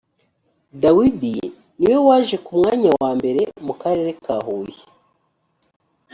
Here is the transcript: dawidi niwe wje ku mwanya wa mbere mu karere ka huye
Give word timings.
dawidi 0.81 1.33
niwe 1.79 1.97
wje 2.07 2.37
ku 2.45 2.51
mwanya 2.59 2.89
wa 3.01 3.09
mbere 3.17 3.41
mu 3.65 3.73
karere 3.81 4.11
ka 4.23 4.35
huye 4.45 4.81